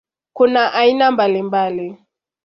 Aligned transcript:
Kuna 0.33 0.73
aina 0.81 1.11
mbalimbali. 1.11 1.87